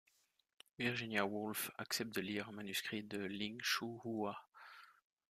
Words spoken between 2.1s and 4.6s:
de lire un manuscrit de Ling Shuhua.